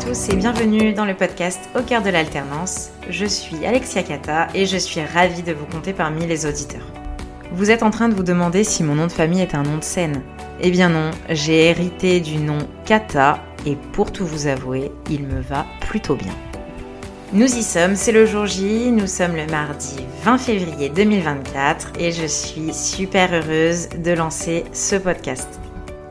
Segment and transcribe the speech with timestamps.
[0.00, 2.90] Tous et bienvenue dans le podcast Au cœur de l'alternance.
[3.10, 6.86] Je suis Alexia Kata et je suis ravie de vous compter parmi les auditeurs.
[7.52, 9.76] Vous êtes en train de vous demander si mon nom de famille est un nom
[9.76, 10.22] de scène.
[10.60, 15.40] Eh bien non, j'ai hérité du nom Kata et pour tout vous avouer, il me
[15.40, 16.34] va plutôt bien.
[17.34, 22.10] Nous y sommes, c'est le jour J, nous sommes le mardi 20 février 2024 et
[22.10, 25.60] je suis super heureuse de lancer ce podcast.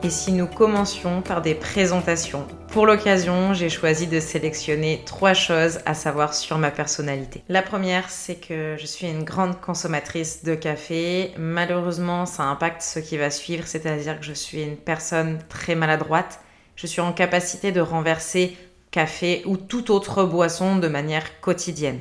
[0.04, 5.80] Et si nous commencions par des présentations Pour l'occasion, j'ai choisi de sélectionner trois choses
[5.86, 7.42] à savoir sur ma personnalité.
[7.48, 11.32] La première, c'est que je suis une grande consommatrice de café.
[11.36, 16.42] Malheureusement, ça impacte ce qui va suivre, c'est-à-dire que je suis une personne très maladroite.
[16.76, 18.56] Je suis en capacité de renverser
[18.92, 21.98] café ou toute autre boisson de manière quotidienne.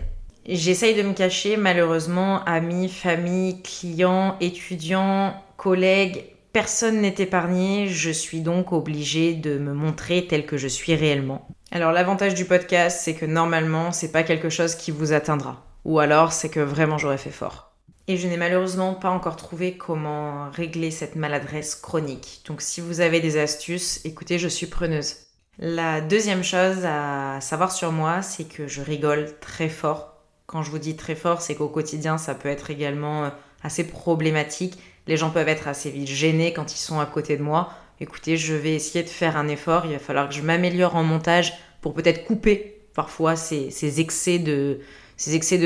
[0.48, 8.42] J'essaye de me cacher, malheureusement, amis, famille, clients, étudiants, collègues, personne n'est épargné, je suis
[8.42, 11.48] donc obligée de me montrer tel que je suis réellement.
[11.72, 15.66] Alors l'avantage du podcast, c'est que normalement, c'est pas quelque chose qui vous atteindra.
[15.86, 17.72] Ou alors, c'est que vraiment j'aurais fait fort.
[18.08, 22.42] Et je n'ai malheureusement pas encore trouvé comment régler cette maladresse chronique.
[22.48, 25.16] Donc si vous avez des astuces, écoutez, je suis preneuse.
[25.60, 30.16] La deuxième chose à savoir sur moi, c'est que je rigole très fort.
[30.48, 33.30] Quand je vous dis très fort, c'est qu'au quotidien, ça peut être également euh,
[33.62, 34.80] assez problématique.
[35.10, 37.74] Les gens peuvent être assez vite gênés quand ils sont à côté de moi.
[38.00, 39.88] Écoutez, je vais essayer de faire un effort.
[39.88, 44.78] Il va falloir que je m'améliore en montage pour peut-être couper parfois ces, excès de,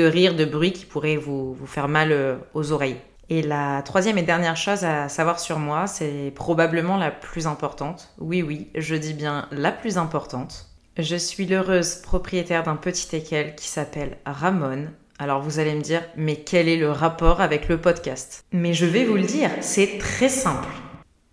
[0.06, 2.96] rire, de bruit qui pourraient vous, vous faire mal euh, aux oreilles.
[3.28, 8.14] Et la troisième et dernière chose à savoir sur moi, c'est probablement la plus importante.
[8.18, 10.70] Oui, oui, je dis bien la plus importante.
[10.96, 14.86] Je suis l'heureuse propriétaire d'un petit équel qui s'appelle Ramon.
[15.18, 18.44] Alors vous allez me dire, mais quel est le rapport avec le podcast?
[18.50, 20.68] Mais je vais vous le dire, c'est très simple.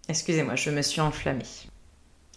[0.07, 1.45] Excusez-moi, je me suis enflammée.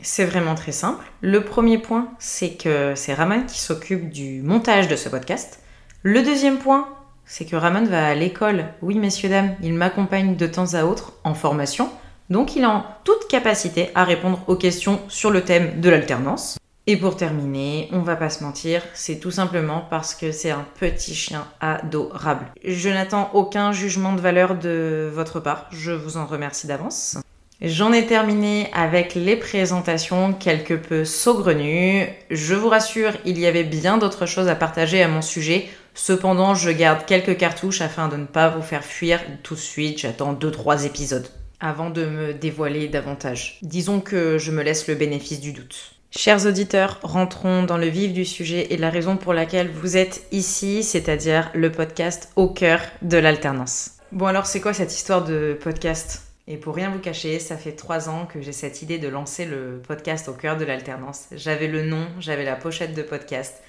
[0.00, 1.04] C'est vraiment très simple.
[1.20, 5.60] Le premier point, c'est que c'est Ramon qui s'occupe du montage de ce podcast.
[6.02, 6.88] Le deuxième point,
[7.26, 8.64] c'est que Ramon va à l'école.
[8.80, 11.90] Oui, messieurs, dames, il m'accompagne de temps à autre en formation,
[12.30, 16.58] donc il est en toute capacité à répondre aux questions sur le thème de l'alternance.
[16.86, 20.66] Et pour terminer, on va pas se mentir, c'est tout simplement parce que c'est un
[20.78, 22.44] petit chien adorable.
[22.62, 27.16] Je n'attends aucun jugement de valeur de votre part, je vous en remercie d'avance.
[27.62, 32.06] J'en ai terminé avec les présentations quelque peu saugrenues.
[32.30, 35.68] Je vous rassure, il y avait bien d'autres choses à partager à mon sujet.
[35.94, 40.00] Cependant, je garde quelques cartouches afin de ne pas vous faire fuir tout de suite.
[40.00, 41.28] J'attends 2-3 épisodes
[41.60, 43.58] avant de me dévoiler davantage.
[43.62, 45.93] Disons que je me laisse le bénéfice du doute.
[46.16, 50.24] Chers auditeurs, rentrons dans le vif du sujet et la raison pour laquelle vous êtes
[50.30, 53.96] ici, c'est-à-dire le podcast au cœur de l'alternance.
[54.12, 56.22] Bon alors c'est quoi cette histoire de podcast?
[56.46, 59.44] Et pour rien vous cacher, ça fait trois ans que j'ai cette idée de lancer
[59.44, 61.26] le podcast au cœur de l'alternance.
[61.32, 63.60] J'avais le nom, j'avais la pochette de podcast,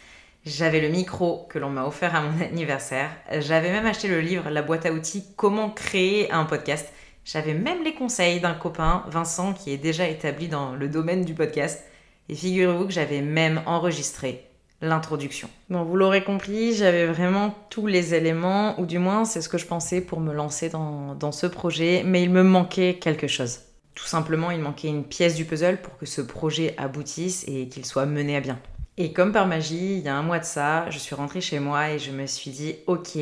[0.46, 4.52] j'avais le micro que l'on m'a offert à mon anniversaire, j'avais même acheté le livre
[4.52, 6.94] La boîte à outils Comment créer un podcast.
[7.26, 11.34] J'avais même les conseils d'un copain, Vincent, qui est déjà établi dans le domaine du
[11.34, 11.84] podcast.
[12.30, 14.50] Et figurez-vous que j'avais même enregistré
[14.82, 15.50] l'introduction.
[15.70, 19.58] Bon, vous l'aurez compris, j'avais vraiment tous les éléments, ou du moins c'est ce que
[19.58, 23.60] je pensais pour me lancer dans, ce projet, mais il me manquait quelque chose.
[23.94, 27.86] Tout simplement, il manquait une pièce du puzzle pour que ce projet aboutisse et qu'il
[27.86, 28.60] soit mené à bien.
[28.98, 31.60] Et comme par magie, il y a un mois de ça, je suis rentrée chez
[31.60, 33.18] moi et je me suis dit, ok,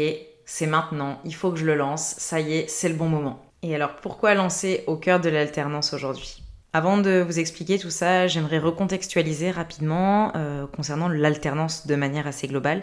[0.46, 3.44] c'est maintenant, il faut que je le lance, ça y est, c'est le bon moment.
[3.62, 6.43] Et alors pourquoi lancer au cœur de l'alternance aujourd'hui?
[6.74, 12.48] Avant de vous expliquer tout ça, j'aimerais recontextualiser rapidement euh, concernant l'alternance de manière assez
[12.48, 12.82] globale.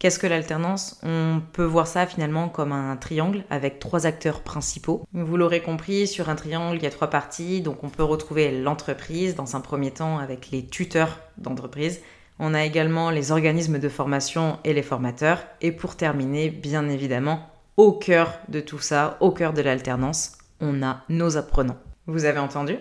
[0.00, 1.00] Qu'est-ce que l'alternance?
[1.04, 5.04] On peut voir ça finalement comme un triangle avec trois acteurs principaux.
[5.12, 7.60] Vous l'aurez compris, sur un triangle, il y a trois parties.
[7.60, 12.00] Donc on peut retrouver l'entreprise dans un premier temps avec les tuteurs d'entreprise.
[12.40, 15.42] On a également les organismes de formation et les formateurs.
[15.60, 20.82] Et pour terminer, bien évidemment, au cœur de tout ça, au cœur de l'alternance, on
[20.82, 21.78] a nos apprenants.
[22.06, 22.78] Vous avez entendu?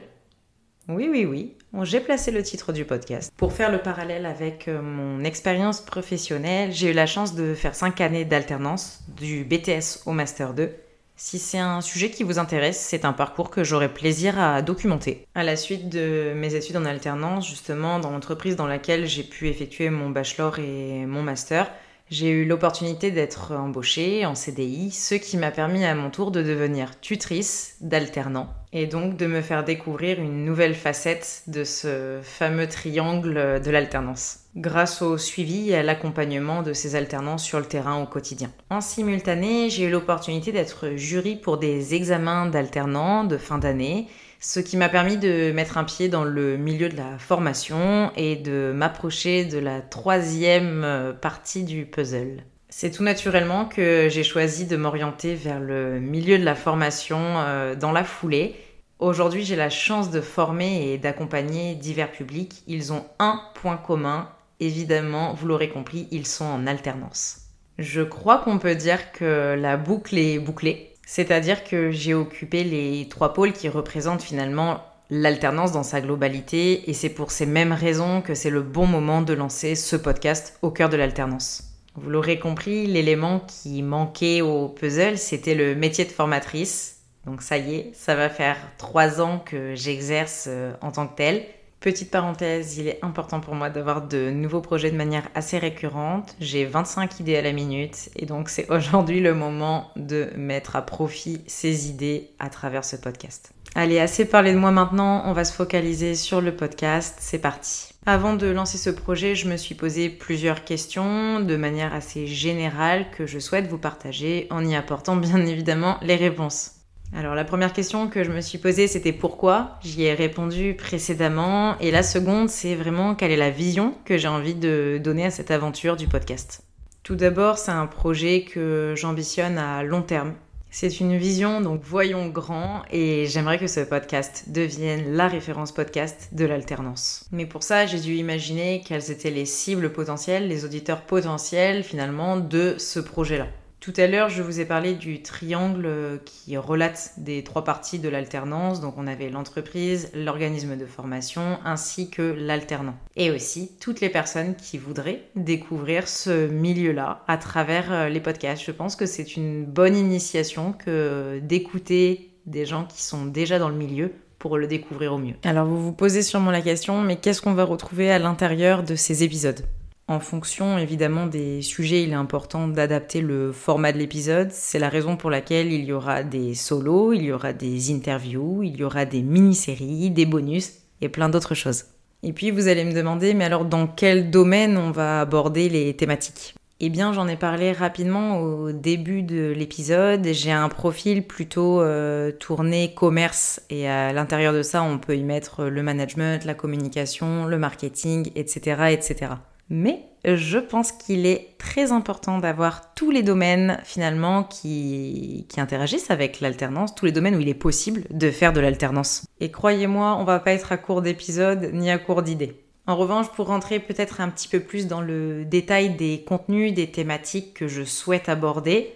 [0.89, 1.53] Oui, oui, oui.
[1.83, 3.31] J'ai placé le titre du podcast.
[3.37, 7.75] Pour faire le parallèle avec euh, mon expérience professionnelle, j'ai eu la chance de faire
[7.75, 10.71] 5 années d'alternance, du BTS au Master 2.
[11.15, 15.25] Si c'est un sujet qui vous intéresse, c'est un parcours que j'aurai plaisir à documenter.
[15.35, 19.49] À la suite de mes études en alternance, justement, dans l'entreprise dans laquelle j'ai pu
[19.49, 21.71] effectuer mon bachelor et mon master,
[22.09, 26.41] j'ai eu l'opportunité d'être embauchée en CDI, ce qui m'a permis à mon tour de
[26.41, 32.67] devenir tutrice d'alternant et donc de me faire découvrir une nouvelle facette de ce fameux
[32.67, 38.01] triangle de l'alternance, grâce au suivi et à l'accompagnement de ces alternants sur le terrain
[38.01, 38.51] au quotidien.
[38.69, 44.07] En simultané, j'ai eu l'opportunité d'être jury pour des examens d'alternants de fin d'année,
[44.39, 48.35] ce qui m'a permis de mettre un pied dans le milieu de la formation et
[48.35, 52.43] de m'approcher de la troisième euh, partie du puzzle.
[52.69, 57.75] C'est tout naturellement que j'ai choisi de m'orienter vers le milieu de la formation euh,
[57.75, 58.55] dans la foulée.
[58.99, 62.63] Aujourd'hui, j'ai la chance de former et d'accompagner divers publics.
[62.67, 64.29] Ils ont un point commun,
[64.59, 67.41] évidemment, vous l'aurez compris, ils sont en alternance.
[67.77, 70.95] Je crois qu'on peut dire que la boucle est bouclée.
[71.09, 76.93] C'est-à-dire que j'ai occupé les trois pôles qui représentent finalement l'alternance dans sa globalité et
[76.93, 80.69] c'est pour ces mêmes raisons que c'est le bon moment de lancer ce podcast au
[80.69, 81.63] cœur de l'alternance.
[81.95, 86.97] Vous l'aurez compris, l'élément qui manquait au puzzle, c'était le métier de formatrice.
[87.25, 91.15] Donc ça y est, ça va faire trois ans que j'exerce euh, en tant que
[91.15, 91.45] telle.
[91.79, 96.35] Petite parenthèse, il est important pour moi d'avoir de nouveaux projets de manière assez récurrente.
[96.39, 100.81] J'ai 25 idées à la minute et donc c'est aujourd'hui le moment de mettre à
[100.81, 103.51] profit ces idées à travers ce podcast.
[103.75, 107.93] Allez, assez parlé de moi maintenant, on va se focaliser sur le podcast, c'est parti.
[108.07, 113.05] Avant de lancer ce projet, je me suis posé plusieurs questions de manière assez générale
[113.11, 116.76] que je souhaite vous partager en y apportant bien évidemment les réponses.
[117.15, 119.79] Alors la première question que je me suis posée, c'était pourquoi?
[119.81, 121.77] J'y ai répondu précédemment.
[121.79, 125.31] Et la seconde, c'est vraiment quelle est la vision que j'ai envie de donner à
[125.31, 126.63] cette aventure du podcast?
[127.03, 130.33] Tout d'abord, c'est un projet que j'ambitionne à long terme.
[130.69, 136.29] C'est une vision, donc voyons grand, et j'aimerais que ce podcast devienne la référence podcast
[136.33, 137.25] de l'alternance.
[137.31, 142.37] Mais pour ça, j'ai dû imaginer quelles étaient les cibles potentielles, les auditeurs potentiels finalement
[142.37, 143.47] de ce projet-là.
[143.79, 148.09] Tout à l'heure, je vous ai parlé du triangle qui relate des trois parties de
[148.09, 148.81] l'alternance.
[148.81, 152.95] Donc, on avait l'entreprise, l'organisme de formation ainsi que l'alternant.
[153.15, 158.63] Et aussi toutes les personnes qui voudraient découvrir ce milieu-là à travers euh, les podcasts.
[158.65, 163.69] Je pense que c'est une bonne initiation que d'écouter des gens qui sont déjà dans
[163.69, 165.35] le milieu pour le découvrir au mieux.
[165.43, 168.95] Alors, vous vous posez sûrement la question, mais qu'est-ce qu'on va retrouver à l'intérieur de
[168.95, 169.61] ces épisodes?
[170.07, 174.51] En fonction évidemment des sujets, il est important d'adapter le format de l'épisode.
[174.51, 178.63] C'est la raison pour laquelle il y aura des solos, il y aura des interviews,
[178.63, 181.85] il y aura des mini-séries, des bonus et plein d'autres choses.
[182.23, 185.93] Et puis vous allez me demander, mais alors dans quel domaine on va aborder les
[185.95, 186.55] thématiques?
[186.79, 190.27] Eh bien, j'en ai parlé rapidement au début de l'épisode.
[190.31, 195.23] J'ai un profil plutôt euh, tourné commerce et à l'intérieur de ça, on peut y
[195.23, 199.31] mettre le management, la communication, le marketing, etc., etc.
[199.69, 206.39] Mais je pense qu'il est très important d'avoir tous les domaines finalement qui, interagissent avec
[206.39, 209.25] l'alternance, tous les domaines où il est possible de faire de l'alternance.
[209.39, 212.63] Et croyez-moi, on va pas être à court d'épisodes ni à court d'idées.
[212.85, 216.89] En revanche, pour rentrer peut-être un petit peu plus dans le détail des contenus, des
[216.89, 218.93] thématiques que je souhaite aborder,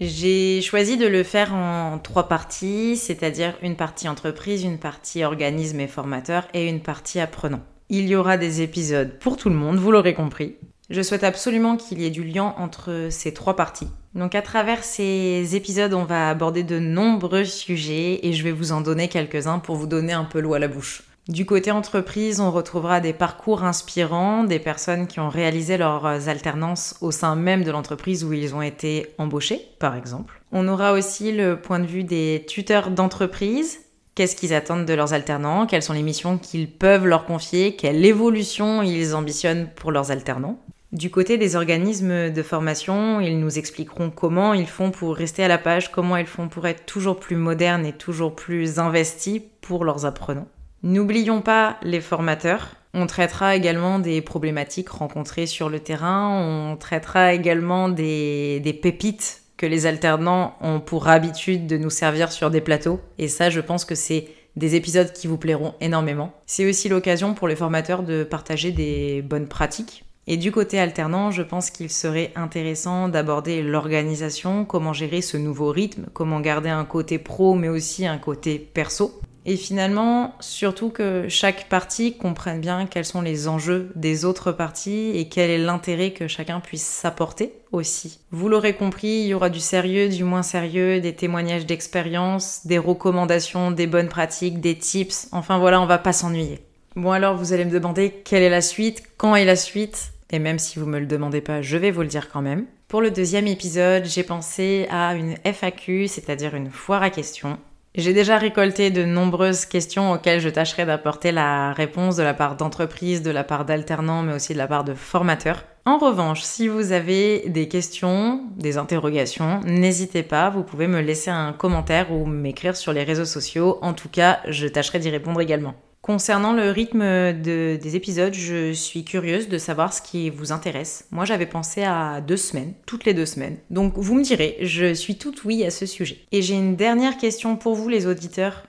[0.00, 5.78] j'ai choisi de le faire en trois parties, c'est-à-dire une partie entreprise, une partie organisme
[5.78, 7.60] et formateur et une partie apprenant.
[7.90, 10.56] Il y aura des épisodes pour tout le monde, vous l'aurez compris.
[10.90, 13.88] Je souhaite absolument qu'il y ait du lien entre ces trois parties.
[14.14, 18.72] Donc à travers ces épisodes, on va aborder de nombreux sujets et je vais vous
[18.72, 21.02] en donner quelques-uns pour vous donner un peu l'eau à la bouche.
[21.26, 26.96] Du côté entreprise, on retrouvera des parcours inspirants, des personnes qui ont réalisé leurs alternances
[27.00, 30.42] au sein même de l'entreprise où ils ont été embauchés, par exemple.
[30.52, 33.80] On aura aussi le point de vue des tuteurs d'entreprise,
[34.14, 38.04] qu'est-ce qu'ils attendent de leurs alternants, quelles sont les missions qu'ils peuvent leur confier, quelle
[38.04, 40.58] évolution ils ambitionnent pour leurs alternants?
[40.92, 45.48] Du côté des organismes de formation, ils nous expliqueront comment ils font pour rester à
[45.48, 49.84] la page, comment ils font pour être toujours plus modernes et toujours plus investis pour
[49.84, 50.46] leurs apprenants.
[50.84, 52.76] N'oublions pas les formateurs.
[52.92, 59.66] On traitera également des problématiques rencontrées sur le terrain, on traitera également des, pépites que
[59.66, 63.00] les alternants ont pour habitude de nous servir sur des plateaux.
[63.18, 66.32] Et ça, je pense que c'est des épisodes qui vous plairont énormément.
[66.46, 70.04] C'est aussi l'occasion pour les formateurs de partager des bonnes pratiques.
[70.26, 75.70] Et du côté alternant, je pense qu'il serait intéressant d'aborder l'organisation, comment gérer ce nouveau
[75.70, 79.20] rythme, comment garder un côté pro mais aussi un côté perso.
[79.46, 85.10] Et finalement, surtout que chaque partie comprenne bien quels sont les enjeux des autres parties
[85.14, 88.20] et quel est l'intérêt que chacun puisse s'apporter aussi.
[88.30, 92.78] Vous l'aurez compris, il y aura du sérieux, du moins sérieux, des témoignages d'expérience, des
[92.78, 95.28] recommandations, des bonnes pratiques, des tips.
[95.32, 96.60] Enfin voilà, on va pas s'ennuyer.
[96.96, 100.12] Bon alors, vous allez me demander quelle est la suite, quand est la suite?
[100.30, 102.64] Et même si vous me le demandez pas, je vais vous le dire quand même.
[102.88, 107.58] Pour le deuxième épisode, j'ai pensé à une FAQ, c'est-à-dire une foire à questions
[107.96, 112.56] J'ai déjà récolté de nombreuses questions auxquelles je tâcherai d'apporter la réponse de la part
[112.56, 115.62] d'entreprises, de la part d'alternants, mais aussi de la part de formateurs.
[115.86, 121.30] En revanche, si vous avez des questions, des interrogations, n'hésitez pas, vous pouvez me laisser
[121.30, 123.78] un commentaire ou m'écrire sur les réseaux sociaux.
[123.80, 125.74] En tout cas, je tâcherai d'y répondre également.
[126.04, 131.06] Concernant le rythme des épisodes, je suis curieuse de savoir ce qui vous intéresse.
[131.10, 133.56] Moi, j'avais pensé à deux semaines, toutes les deux semaines.
[133.70, 136.18] Donc, vous me direz, je suis toute oui à ce sujet.
[136.30, 138.64] Et j'ai une dernière question pour vous, les auditeurs.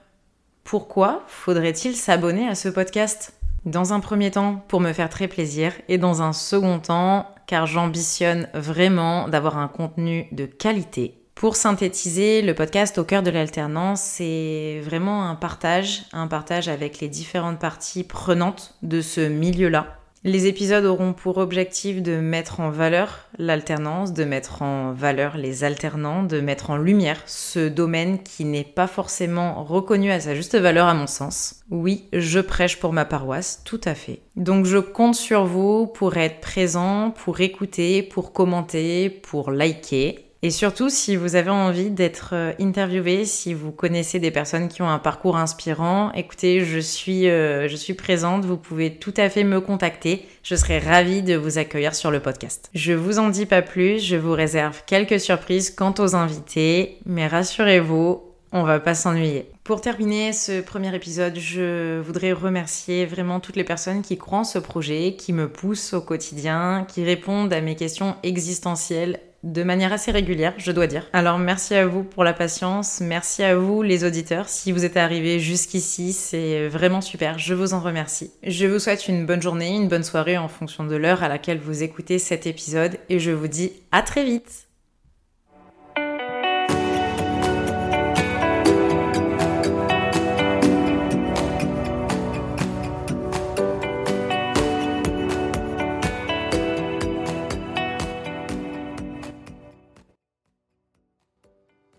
[0.64, 3.34] Pourquoi faudrait-il s'abonner à ce podcast?
[3.66, 7.66] Dans un premier temps, pour me faire très plaisir, et dans un second temps, car
[7.66, 14.00] j'ambitionne vraiment d'avoir un contenu de qualité pour synthétiser, le podcast Au cœur de l'alternance,
[14.00, 19.98] c'est vraiment un partage, un partage avec les différentes parties prenantes de ce milieu-là.
[20.24, 25.62] Les épisodes auront pour objectif de mettre en valeur l'alternance, de mettre en valeur les
[25.62, 30.56] alternants, de mettre en lumière ce domaine qui n'est pas forcément reconnu à sa juste
[30.56, 31.60] valeur à mon sens.
[31.70, 34.20] Oui, je prêche pour ma paroisse, tout à fait.
[34.36, 40.50] Donc je compte sur vous pour être présent, pour écouter, pour commenter, pour liker et
[40.50, 44.88] surtout, si vous avez envie d'être euh, interviewé, si vous connaissez des personnes qui ont
[44.88, 49.42] un parcours inspirant, écoutez, je suis, euh, je suis présente, vous pouvez tout à fait
[49.42, 50.24] me contacter.
[50.44, 52.70] Je serai ravie de vous accueillir sur le podcast.
[52.76, 57.26] Je vous en dis pas plus, je vous réserve quelques surprises quant aux invités, mais
[57.26, 58.22] rassurez-vous,
[58.52, 59.50] on va pas s'ennuyer.
[59.64, 64.44] Pour terminer ce premier épisode, je voudrais remercier vraiment toutes les personnes qui croient en
[64.44, 69.92] ce projet, qui me poussent au quotidien, qui répondent à mes questions existentielles de manière
[69.92, 71.08] assez régulière, je dois dire.
[71.12, 74.48] Alors merci à vous pour la patience, merci à vous les auditeurs.
[74.48, 78.32] Si vous êtes arrivés jusqu'ici, c'est vraiment super, je vous en remercie.
[78.42, 81.58] Je vous souhaite une bonne journée, une bonne soirée en fonction de l'heure à laquelle
[81.58, 84.65] vous écoutez cet épisode et je vous dis à très vite